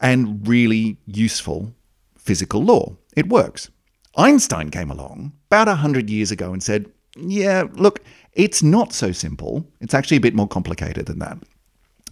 [0.00, 1.74] and really useful
[2.16, 2.96] physical law.
[3.16, 3.70] It works.
[4.16, 8.00] Einstein came along about 100 years ago and said, yeah, look,
[8.32, 9.66] it's not so simple.
[9.80, 11.38] It's actually a bit more complicated than that.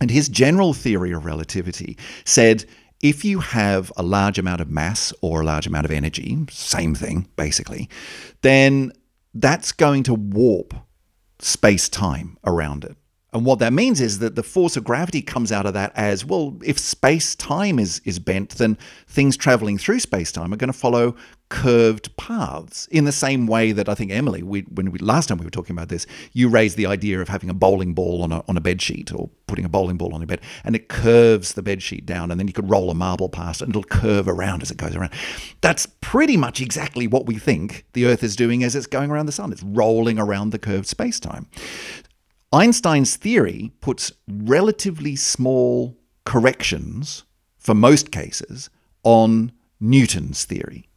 [0.00, 2.64] And his general theory of relativity said
[3.02, 6.94] if you have a large amount of mass or a large amount of energy, same
[6.94, 7.88] thing basically,
[8.42, 8.92] then
[9.34, 10.74] that's going to warp
[11.40, 12.96] space time around it.
[13.32, 16.24] And what that means is that the force of gravity comes out of that as
[16.24, 18.76] well, if space time is, is bent, then
[19.08, 21.16] things traveling through space time are going to follow
[21.52, 25.36] curved paths in the same way that I think Emily, we, when we, last time
[25.36, 28.32] we were talking about this, you raised the idea of having a bowling ball on
[28.32, 30.88] a, on a bed sheet or putting a bowling ball on a bed and it
[30.88, 33.84] curves the bed sheet down and then you could roll a marble past and it'll
[33.84, 35.12] curve around as it goes around.
[35.60, 39.26] That's pretty much exactly what we think the Earth is doing as it's going around
[39.26, 39.52] the sun.
[39.52, 41.48] It's rolling around the curved space time.
[42.50, 47.24] Einstein's theory puts relatively small corrections,
[47.58, 48.70] for most cases,
[49.02, 50.88] on Newton's theory.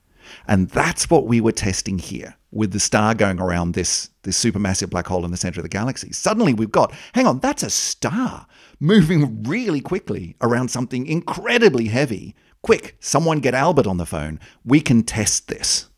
[0.47, 4.89] And that's what we were testing here with the star going around this, this supermassive
[4.89, 6.11] black hole in the center of the galaxy.
[6.11, 8.47] Suddenly we've got, hang on, that's a star
[8.79, 12.35] moving really quickly around something incredibly heavy.
[12.61, 14.39] Quick, someone get Albert on the phone.
[14.63, 15.89] We can test this.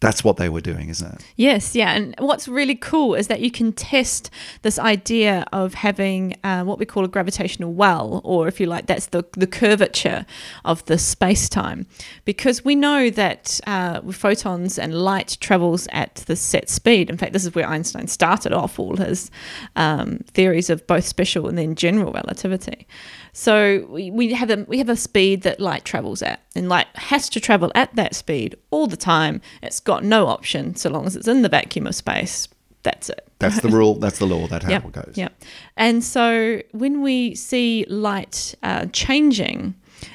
[0.00, 1.26] That's what they were doing, isn't it?
[1.36, 1.92] Yes, yeah.
[1.92, 4.30] And what's really cool is that you can test
[4.62, 8.86] this idea of having uh, what we call a gravitational well, or if you like,
[8.86, 10.24] that's the, the curvature
[10.64, 11.86] of the space time.
[12.24, 17.10] Because we know that uh, photons and light travels at the set speed.
[17.10, 19.30] In fact, this is where Einstein started off all his
[19.76, 22.86] um, theories of both special and then general relativity.
[23.32, 26.88] So we, we have a we have a speed that light travels at, and light
[26.96, 29.40] has to travel at that speed all the time.
[29.62, 32.48] It's got no option so long as it's in the vacuum of space.
[32.82, 33.28] That's it.
[33.38, 33.94] That's the rule.
[33.96, 34.46] That's the law.
[34.46, 34.84] That's how Yep.
[34.86, 35.12] it goes.
[35.16, 35.44] Yep.
[35.76, 39.74] And so when we see light uh, changing,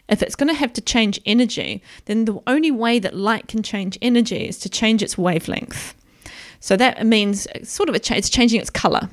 [0.10, 3.62] if it's going to have to change energy, then the only way that light can
[3.62, 5.93] change energy is to change its wavelength.
[6.60, 9.10] So that means sort of a cha- it's changing its color.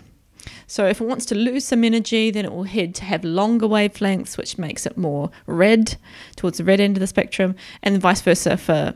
[0.73, 3.67] So if it wants to lose some energy, then it will head to have longer
[3.67, 5.97] wavelengths, which makes it more red
[6.35, 8.95] towards the red end of the spectrum, and vice versa for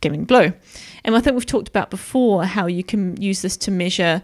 [0.00, 0.54] giving blue.
[1.04, 4.22] And I think we've talked about before how you can use this to measure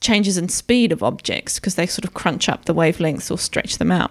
[0.00, 3.78] changes in speed of objects because they sort of crunch up the wavelengths or stretch
[3.78, 4.10] them out.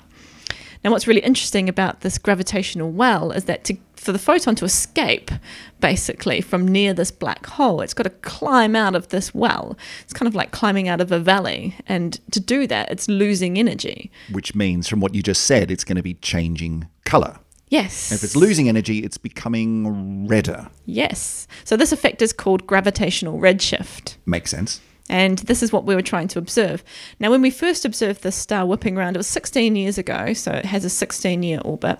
[0.86, 4.66] Now, what's really interesting about this gravitational well is that to, for the photon to
[4.66, 5.32] escape,
[5.80, 9.76] basically, from near this black hole, it's got to climb out of this well.
[10.04, 11.74] It's kind of like climbing out of a valley.
[11.88, 14.12] And to do that, it's losing energy.
[14.32, 17.40] Which means, from what you just said, it's going to be changing color.
[17.70, 18.12] Yes.
[18.12, 20.70] If it's losing energy, it's becoming redder.
[20.86, 21.48] Yes.
[21.64, 24.18] So this effect is called gravitational redshift.
[24.28, 24.82] Makes sense.
[25.10, 26.84] And this is what we were trying to observe.
[27.20, 30.52] Now, when we first observed this star whipping around, it was 16 years ago, so
[30.52, 32.00] it has a 16 year orbit.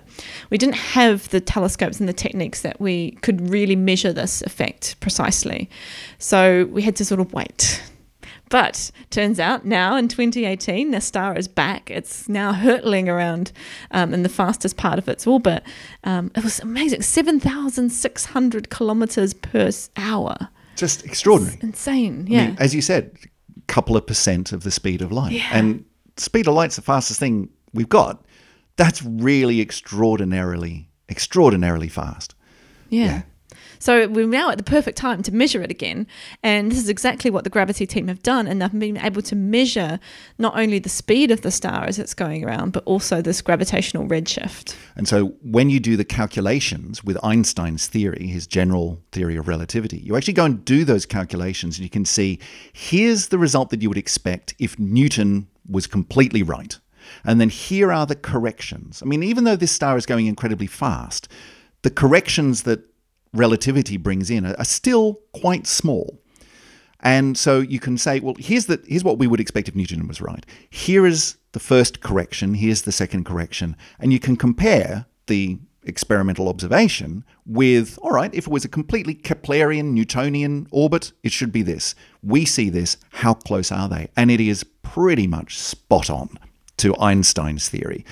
[0.50, 4.98] We didn't have the telescopes and the techniques that we could really measure this effect
[5.00, 5.70] precisely.
[6.18, 7.82] So we had to sort of wait.
[8.48, 11.90] But turns out now in 2018, the star is back.
[11.90, 13.50] It's now hurtling around
[13.90, 15.64] um, in the fastest part of its orbit.
[16.04, 20.48] Um, it was amazing 7,600 kilometers per hour.
[20.76, 21.58] Just extraordinary.
[21.62, 22.26] Insane.
[22.28, 22.46] I Yeah.
[22.48, 23.16] mean, as you said,
[23.56, 25.32] a couple of percent of the speed of light.
[25.32, 25.48] Yeah.
[25.52, 25.84] And
[26.16, 28.24] speed of light's the fastest thing we've got.
[28.76, 32.34] That's really extraordinarily, extraordinarily fast.
[32.90, 33.04] Yeah.
[33.04, 33.22] Yeah.
[33.86, 36.08] So we're now at the perfect time to measure it again.
[36.42, 38.48] And this is exactly what the gravity team have done.
[38.48, 40.00] And they've been able to measure
[40.38, 44.04] not only the speed of the star as it's going around, but also this gravitational
[44.08, 44.74] redshift.
[44.96, 49.98] And so when you do the calculations with Einstein's theory, his general theory of relativity,
[49.98, 52.40] you actually go and do those calculations and you can see
[52.72, 56.76] here's the result that you would expect if Newton was completely right.
[57.24, 59.00] And then here are the corrections.
[59.00, 61.28] I mean, even though this star is going incredibly fast,
[61.82, 62.80] the corrections that
[63.38, 66.20] relativity brings in are, still quite small.
[67.00, 70.08] And so you can say, well, here's the here's what we would expect if Newton
[70.08, 70.44] was right.
[70.70, 76.48] Here is the first correction, here's the second correction, and you can compare the experimental
[76.48, 81.62] observation with, all right, if it was a completely Keplerian Newtonian orbit, it should be
[81.62, 81.94] this.
[82.22, 84.08] We see this, how close are they?
[84.16, 86.38] And it is pretty much spot on
[86.78, 88.04] to Einstein's theory.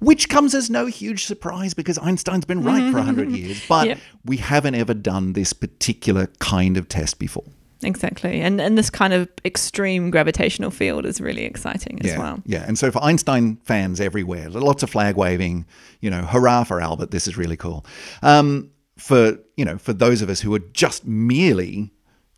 [0.00, 3.98] Which comes as no huge surprise because Einstein's been right for 100 years, but Yep.
[4.24, 7.44] we haven't ever done this particular kind of test before.
[7.82, 8.40] Exactly.
[8.40, 12.42] And, and this kind of extreme gravitational field is really exciting as yeah, well.
[12.46, 15.66] Yeah, and so for Einstein fans everywhere, lots of flag waving,
[16.00, 17.84] you know, hurrah for Albert, this is really cool.
[18.22, 21.92] Um, for you know, for those of us who are just merely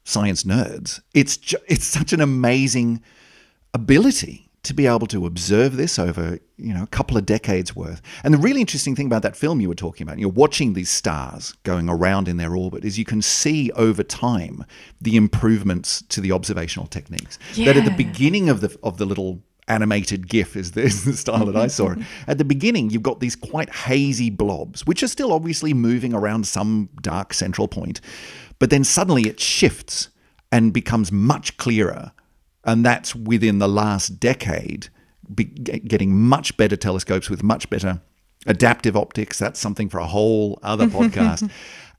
[0.04, 3.02] science nerds, it's ju- it's such an amazing
[3.74, 8.02] ability to be able to observe this over you know a couple of decades worth.
[8.24, 10.90] And the really interesting thing about that film you were talking about, you're watching these
[10.90, 14.64] stars going around in their orbit, is you can see over time
[15.00, 17.38] the improvements to the observational techniques.
[17.54, 17.66] Yeah.
[17.66, 21.16] That at the beginning of the of the little animated GIF is the, is the
[21.16, 21.98] style that I saw it.
[22.28, 26.46] At the beginning, you've got these quite hazy blobs, which are still obviously moving around
[26.46, 28.00] some dark central point,
[28.60, 30.08] but then suddenly it shifts
[30.52, 32.12] and becomes much clearer
[32.66, 34.88] and that's within the last decade,
[35.34, 38.00] be, getting much better telescopes with much better
[38.46, 39.38] adaptive optics.
[39.38, 41.50] That's something for a whole other podcast.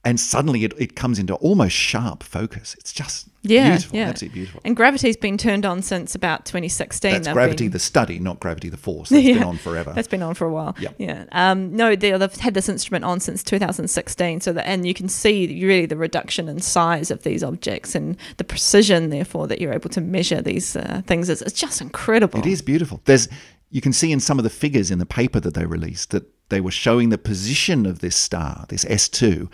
[0.07, 2.75] And suddenly it, it comes into almost sharp focus.
[2.79, 4.07] It's just Yeah, beautiful, yeah.
[4.07, 4.61] absolutely beautiful.
[4.63, 7.11] And gravity's been turned on since about 2016.
[7.11, 9.09] That's They've gravity, been- the study, not gravity, the force.
[9.09, 9.91] That's been on forever.
[9.93, 10.75] That's been on for a while.
[10.79, 10.95] Yep.
[10.97, 11.25] Yeah.
[11.33, 14.39] Um, no, they, they've had this instrument on since 2016.
[14.41, 18.15] So that, and you can see really the reduction in size of these objects and
[18.37, 21.27] the precision, therefore, that you're able to measure these uh, things.
[21.29, 22.39] It's, it's just incredible.
[22.39, 23.01] It is beautiful.
[23.03, 23.27] There's
[23.69, 26.23] you can see in some of the figures in the paper that they released that
[26.47, 29.49] they were showing the position of this star, this S2,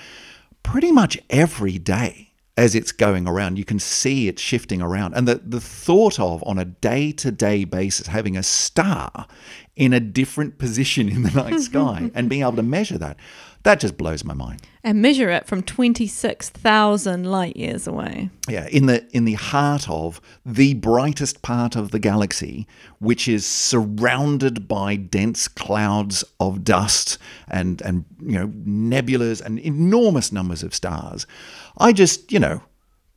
[0.64, 3.58] pretty much every day as it's going around.
[3.58, 5.14] You can see it shifting around.
[5.14, 9.28] And the, the thought of on a day to day basis having a star
[9.76, 13.18] in a different position in the night sky and being able to measure that,
[13.64, 14.62] that just blows my mind.
[14.84, 18.30] And measure it from 26,000 light years away.
[18.50, 22.68] Yeah, in the in the heart of the brightest part of the galaxy,
[23.00, 30.34] which is surrounded by dense clouds of dust and and you know nebulas and enormous
[30.34, 31.26] numbers of stars.
[31.78, 32.62] I just you know,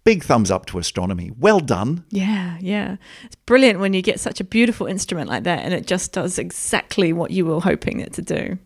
[0.04, 1.32] big thumbs up to astronomy.
[1.36, 2.04] Well done.
[2.10, 2.96] Yeah, yeah.
[3.24, 6.38] It's brilliant when you get such a beautiful instrument like that and it just does
[6.38, 8.56] exactly what you were hoping it to do.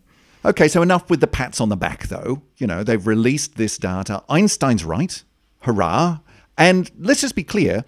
[0.43, 2.41] Okay, so enough with the pats on the back, though.
[2.57, 4.23] You know, they've released this data.
[4.27, 5.23] Einstein's right.
[5.59, 6.19] Hurrah.
[6.57, 7.85] And let's just be clear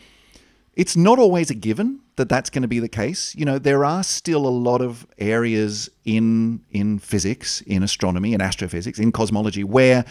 [0.76, 3.36] it's not always a given that that's going to be the case.
[3.36, 8.42] You know, there are still a lot of areas in, in physics, in astronomy, in
[8.42, 10.06] astrophysics, in cosmology, where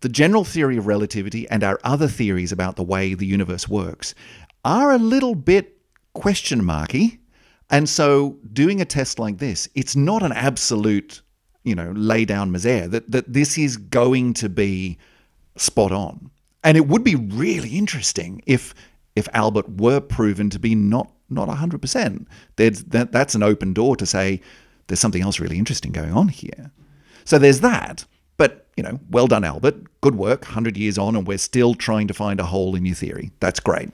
[0.00, 4.14] the general theory of relativity and our other theories about the way the universe works
[4.64, 5.78] are a little bit
[6.12, 7.20] question marky.
[7.70, 11.22] And so doing a test like this, it's not an absolute,
[11.64, 14.98] you know, lay down misere that, that this is going to be
[15.56, 16.30] spot on.
[16.64, 18.74] And it would be really interesting if
[19.14, 22.26] if Albert were proven to be not not 100%.
[22.56, 24.40] There's, that, that's an open door to say
[24.86, 26.70] there's something else really interesting going on here.
[27.24, 28.04] So there's that.
[28.36, 30.00] But, you know, well done, Albert.
[30.00, 32.94] Good work, 100 years on, and we're still trying to find a hole in your
[32.94, 33.30] theory.
[33.40, 33.90] That's great.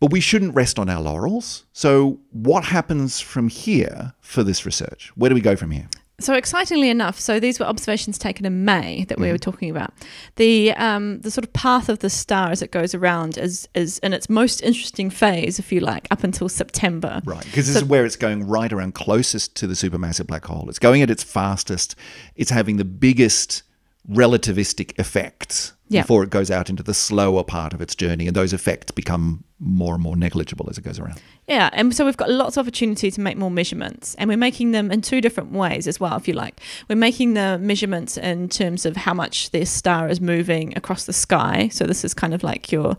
[0.00, 1.64] But we shouldn't rest on our laurels.
[1.72, 5.12] So, what happens from here for this research?
[5.14, 5.88] Where do we go from here?
[6.20, 9.32] So excitingly enough, so these were observations taken in May that we Mm-hmm.
[9.32, 9.92] were talking about.
[10.36, 13.98] The um, the sort of path of the star as it goes around is is
[13.98, 17.20] in its most interesting phase, if you like, up until September.
[17.24, 20.68] Right, because this is where it's going right around closest to the supermassive black hole.
[20.68, 21.96] It's going at its fastest.
[22.36, 23.64] It's having the biggest
[24.08, 26.02] relativistic effects Yeah.
[26.02, 29.44] before it goes out into the slower part of its journey, and those effects become
[29.60, 31.20] more and more negligible as it goes around.
[31.46, 34.72] Yeah, and so we've got lots of opportunity to make more measurements, and we're making
[34.72, 36.60] them in two different ways as well, if you like.
[36.88, 41.12] We're making the measurements in terms of how much this star is moving across the
[41.12, 41.68] sky.
[41.68, 42.96] So this is kind of like your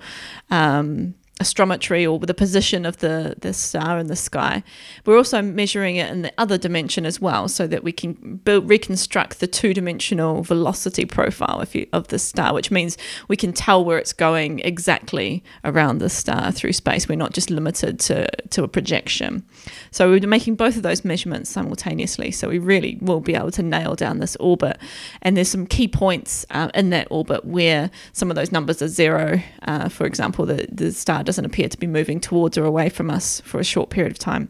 [0.49, 4.63] um, astrometry or the position of the, the star in the sky.
[5.05, 8.69] We're also measuring it in the other dimension as well, so that we can build,
[8.69, 13.51] reconstruct the two dimensional velocity profile if you, of the star, which means we can
[13.51, 17.09] tell where it's going exactly around the star through space.
[17.09, 19.43] We're not just limited to, to a projection.
[19.91, 22.31] So we're making both of those measurements simultaneously.
[22.31, 24.77] So we really will be able to nail down this orbit.
[25.21, 28.87] And there's some key points uh, in that orbit where some of those numbers are
[28.87, 29.41] zero.
[29.63, 33.09] Uh, for example, the, the star doesn't appear to be moving towards or away from
[33.09, 34.49] us for a short period of time.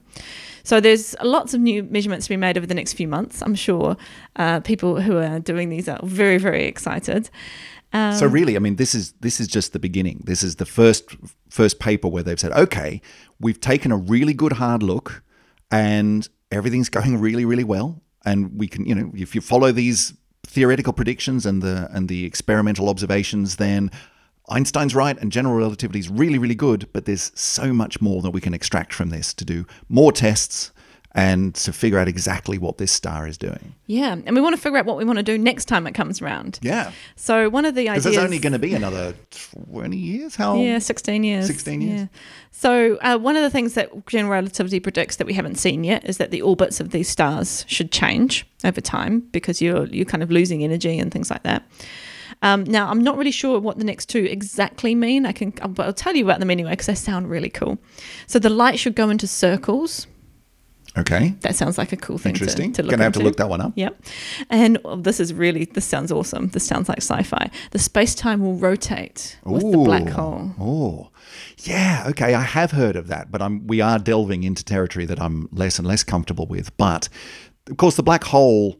[0.63, 3.41] So there's lots of new measurements to be made over the next few months.
[3.41, 3.95] I'm sure
[4.35, 7.29] uh, people who are doing these are very, very excited.
[7.93, 10.21] Um, So really, I mean, this is this is just the beginning.
[10.25, 11.15] This is the first
[11.49, 13.01] first paper where they've said, okay,
[13.39, 15.23] we've taken a really good hard look,
[15.69, 18.01] and everything's going really, really well.
[18.25, 20.13] And we can, you know, if you follow these
[20.47, 23.91] theoretical predictions and the and the experimental observations, then
[24.49, 26.87] Einstein's right and general relativity is really, really good.
[26.93, 30.71] But there's so much more that we can extract from this to do more tests
[31.17, 33.73] and to figure out exactly what this star is doing.
[33.85, 35.93] yeah, and we want to figure out what we want to do next time it
[35.93, 36.59] comes around.
[36.61, 40.35] Yeah, So one of the ideas there's only going to be another twenty years.
[40.35, 40.57] How?
[40.57, 41.47] Yeah, 16 years.
[41.47, 42.01] 16 years.
[42.01, 42.07] Yeah.
[42.51, 46.03] So, uh, one of the things that general relativity predicts that we haven't seen yet
[46.03, 50.21] is that the orbits of these stars should change over time because you're you're kind
[50.21, 51.63] of losing energy and things like that.
[52.41, 55.25] Um, now, I'm not really sure what the next two exactly mean.
[55.25, 57.77] I can, but I'll tell you about them anyway because they sound really cool.
[58.27, 60.07] So, the light should go into circles.
[60.97, 61.35] Okay.
[61.41, 62.71] That sounds like a cool thing Interesting.
[62.71, 63.73] to, to look Gonna have to look that one up.
[63.75, 64.01] Yep.
[64.49, 66.49] And oh, this is really, this sounds awesome.
[66.49, 67.49] This sounds like sci fi.
[67.71, 70.51] The space time will rotate with the black hole.
[70.57, 71.09] Oh,
[71.59, 72.05] yeah.
[72.07, 75.49] Okay, I have heard of that, but I'm we are delving into territory that I'm
[75.51, 76.75] less and less comfortable with.
[76.77, 77.09] But
[77.69, 78.79] of course, the black hole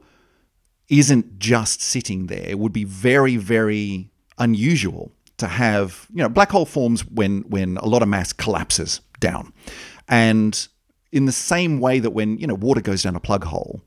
[0.90, 2.46] isn't just sitting there.
[2.46, 7.78] It would be very, very unusual to have you know black hole forms when when
[7.78, 9.52] a lot of mass collapses down,
[10.08, 10.68] and
[11.12, 13.82] in the same way that when you know water goes down a plug hole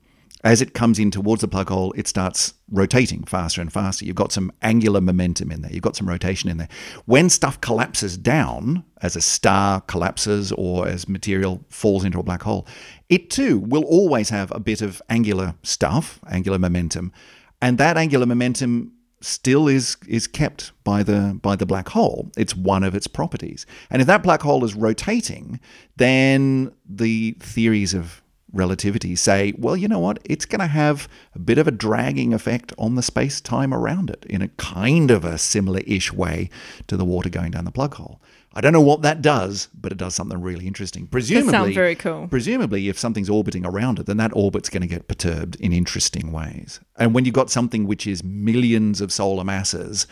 [0.44, 4.04] as it comes in towards the plug hole, it starts rotating faster and faster.
[4.04, 5.72] You've got some angular momentum in there.
[5.72, 6.68] You've got some rotation in there.
[7.06, 12.42] When stuff collapses down, as a star collapses or as material falls into a black
[12.42, 12.66] hole,
[13.08, 17.12] it too will always have a bit of angular stuff, angular momentum,
[17.60, 22.30] and that angular momentum still is is kept by the by the black hole.
[22.36, 23.66] It's one of its properties.
[23.90, 25.58] And if that black hole is rotating,
[25.96, 30.18] then the theories of relativity say, well, you know what?
[30.24, 34.10] It's going to have a bit of a dragging effect on the space time around
[34.10, 36.50] it in a kind of a similar ish way
[36.86, 38.20] to the water going down the plug hole.
[38.54, 41.06] I don't know what that does, but it does something really interesting.
[41.06, 42.26] Presumably, sounds very cool.
[42.28, 46.32] Presumably, if something's orbiting around it, then that orbit's going to get perturbed in interesting
[46.32, 46.80] ways.
[46.96, 50.06] And when you've got something which is millions of solar masses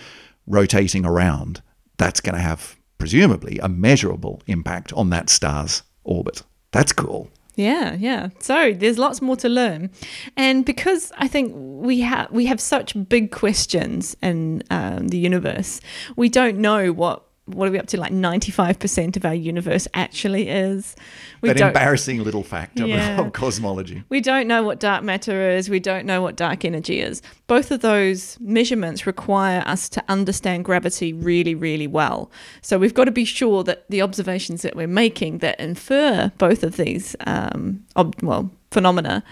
[0.47, 1.63] rotating around,
[1.97, 6.43] that's going to have presumably a measurable impact on that star's orbit.
[6.73, 7.31] That's cool.
[7.57, 8.29] Yeah, yeah.
[8.39, 9.91] So there's lots more to learn,
[10.37, 15.81] and because I think we have we have such big questions in um, the universe,
[16.17, 18.01] we don't know what what are we up to?
[18.01, 20.95] Like ninety five percent of our universe actually is.
[21.41, 23.21] We that embarrassing little fact of, Yeah.
[23.21, 24.03] of cosmology.
[24.09, 25.71] we don't know what dark matter is.
[25.71, 27.23] We don't know what dark energy is.
[27.47, 32.31] Both of those measurements require us to understand gravity really, really well.
[32.63, 36.65] So we've got to be sure that the observations that we're making that infer both
[36.65, 39.23] of these, um, ob- well, phenomena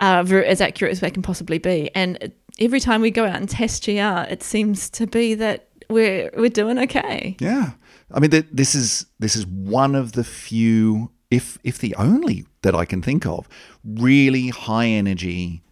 [0.00, 1.90] are as accurate as they can possibly be.
[1.94, 3.90] And every time we go out and test GR,
[4.30, 7.36] it seems to be that we're we're doing okay.
[7.40, 7.72] Yeah,
[8.12, 12.46] I mean, th- this is this is one of the few, if if the only
[12.62, 13.48] that I can think of,
[13.84, 15.62] really high energy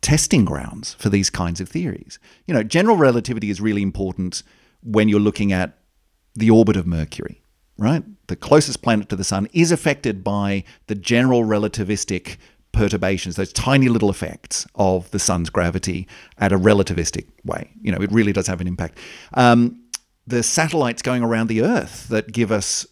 [0.00, 2.18] testing grounds for these kinds of theories.
[2.46, 4.42] You know, general relativity is really important
[4.82, 5.78] when you're looking at
[6.34, 7.40] the orbit of Mercury,
[7.78, 8.02] right?
[8.26, 12.36] The closest planet to the sun is affected by the general relativistic
[12.72, 16.08] perturbations, those tiny little effects of the sun's gravity
[16.38, 17.70] at a relativistic way.
[17.80, 18.98] You know, it really does have an impact.
[19.34, 19.82] Um,
[20.26, 22.86] the satellites going around the Earth that give us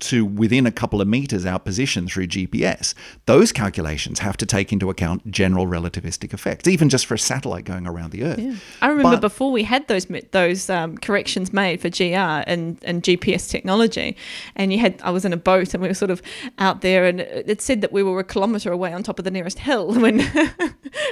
[0.00, 2.94] to within a couple of meters our position through GPS,
[3.26, 7.64] those calculations have to take into account general relativistic effects, even just for a satellite
[7.64, 8.38] going around the Earth.
[8.38, 8.54] Yeah.
[8.80, 13.02] I remember But- before we had those those um, corrections made for GR and, and
[13.02, 14.16] GPS technology,
[14.56, 16.22] and you had I was in a boat and we were sort of
[16.58, 19.30] out there, and it said that we were a kilometre away on top of the
[19.30, 20.22] nearest hill when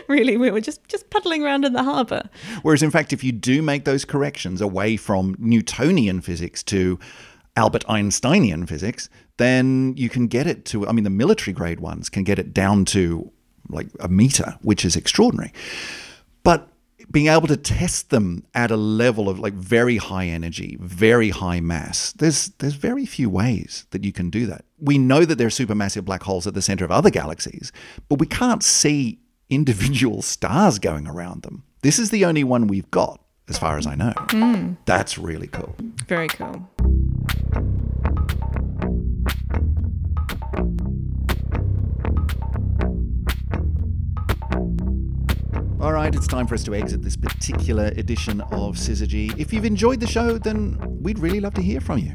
[0.08, 2.28] really we were just just puddling around in the harbour.
[2.62, 6.98] Whereas, in fact, if you do make those corrections away from Newtonian physics to
[7.56, 12.08] Albert Einsteinian physics, then you can get it to, I mean, the military grade ones
[12.08, 13.30] can get it down to
[13.68, 15.52] like a meter, which is extraordinary.
[16.42, 16.68] But
[17.10, 21.60] being able to test them at a level of like very high energy, very high
[21.60, 24.64] mass, there's there's very few ways that you can do that.
[24.78, 27.70] We know that there are supermassive black holes at the center of other galaxies,
[28.08, 29.18] but we can't see
[29.50, 31.64] individual stars going around them.
[31.82, 34.12] This is the only one we've got, as far as I know.
[34.16, 34.74] Hmm.
[34.86, 35.74] That's really cool.
[36.06, 36.68] Very cool.
[46.12, 49.38] Right, it's time for us to exit this particular edition of Syzygy.
[49.38, 52.14] If you've enjoyed the show, then we'd really love to hear from you.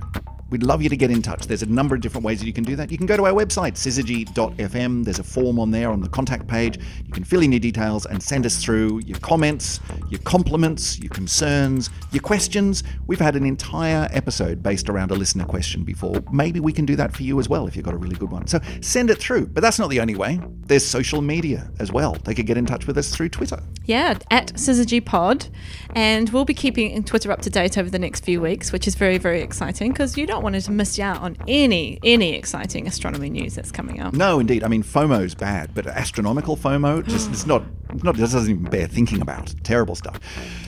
[0.50, 1.48] We'd love you to get in touch.
[1.48, 2.92] There's a number of different ways that you can do that.
[2.92, 5.04] You can go to our website, syzygy.fm.
[5.04, 6.80] There's a form on there on the contact page.
[7.06, 9.80] You can fill in your details and send us through your comments,
[10.10, 12.84] your compliments, your concerns, your questions.
[13.08, 16.24] We've had an entire episode based around a listener question before.
[16.32, 18.32] Maybe we can do that for you as well if you've got a really good
[18.32, 18.48] one.
[18.48, 19.48] So send it through.
[19.48, 20.40] But that's not the only way.
[20.66, 22.14] There's social media as well.
[22.24, 23.62] They could get in touch with us through Twitter.
[23.86, 25.48] Yeah, at Syzygy Pod.
[25.96, 28.96] And we'll be keeping Twitter up to date over the next few weeks, which is
[28.96, 33.30] very, very exciting because you don't want to miss out on any any exciting astronomy
[33.30, 34.14] news that's coming up.
[34.14, 34.64] No, indeed.
[34.64, 37.64] I mean, FOMO's bad, but astronomical FOMO just it's not
[38.04, 39.54] not it doesn't even bear thinking about.
[39.64, 40.20] Terrible stuff.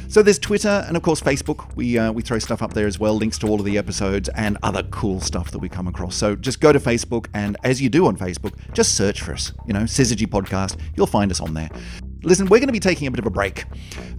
[0.08, 1.76] So there's Twitter and of course Facebook.
[1.76, 4.28] We uh, we throw stuff up there as well, links to all of the episodes
[4.30, 6.16] and other cool stuff that we come across.
[6.16, 9.54] So just go to Facebook and as you do on Facebook, just search for us.
[9.68, 10.80] You know, Syzygy Podcast.
[10.96, 11.70] You'll find us on there.
[12.24, 13.66] Listen, we're going to be taking a bit of a break.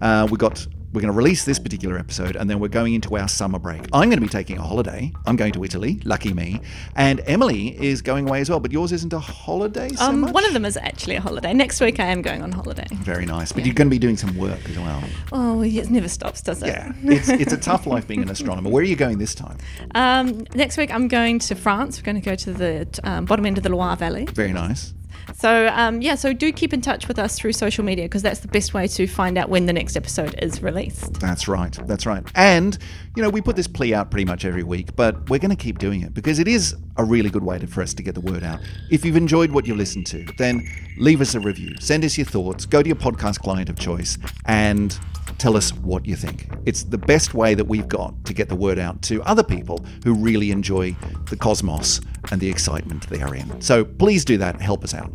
[0.00, 3.16] Uh, we've got we're going to release this particular episode and then we're going into
[3.16, 3.82] our summer break.
[3.92, 5.12] I'm going to be taking a holiday.
[5.26, 6.60] I'm going to Italy, lucky me.
[6.96, 10.34] And Emily is going away as well, but yours isn't a holiday so Um, much?
[10.34, 11.52] one of them is actually a holiday.
[11.52, 12.86] Next week I am going on holiday.
[12.96, 13.52] Very nice.
[13.52, 15.02] But you're going to be doing some work as well.
[15.32, 16.68] Oh, it never stops, does it?
[16.68, 16.92] Yeah.
[17.04, 18.68] It's, it's a tough life being an astronomer.
[18.70, 19.58] Where are you going this time?
[19.94, 21.98] Um, next week I'm going to France.
[22.00, 24.24] We're going to go to the um, bottom end of the Loire Valley.
[24.26, 24.94] Very nice.
[25.34, 28.40] So um, yeah, so do keep in touch with us through social media because that's
[28.40, 31.14] the best way to find out when the next episode is released.
[31.14, 31.72] That's right.
[31.86, 32.24] That's right.
[32.34, 32.76] And,
[33.16, 35.62] you know, we put this plea out pretty much every week, but we're going to
[35.62, 38.14] keep doing it because it is a really good way to, for us to get
[38.14, 38.60] the word out.
[38.90, 40.68] If you've enjoyed what you listened to, then
[40.98, 41.74] leave us a review.
[41.80, 42.66] Send us your thoughts.
[42.66, 44.98] Go to your podcast client of choice and
[45.38, 46.48] tell us what you think.
[46.66, 49.84] It's the best way that we've got to get the word out to other people
[50.04, 50.94] who really enjoy
[51.30, 52.00] the cosmos
[52.30, 53.60] and the excitement they are in.
[53.60, 54.60] So please do that.
[54.60, 55.12] Help us out.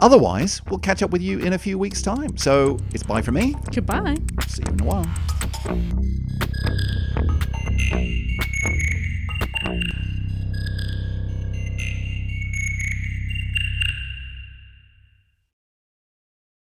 [0.00, 2.36] Otherwise, we'll catch up with you in a few weeks' time.
[2.36, 3.54] So it's bye from me.
[3.72, 4.16] Goodbye.
[4.46, 6.43] See you in a while.